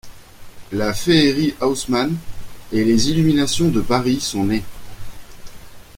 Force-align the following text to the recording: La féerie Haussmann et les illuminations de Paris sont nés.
La 0.71 0.95
féerie 0.95 1.53
Haussmann 1.61 2.17
et 2.71 2.83
les 2.83 3.11
illuminations 3.11 3.69
de 3.69 3.81
Paris 3.81 4.19
sont 4.19 4.45
nés. 4.45 4.63